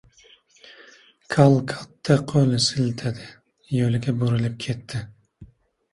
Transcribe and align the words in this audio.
Kal 1.35 1.57
katta 1.73 2.17
qo‘l 2.33 2.57
siltadi. 2.69 3.29
Yo‘liga 3.77 4.19
burilib 4.23 4.57
ketdi. 4.65 5.03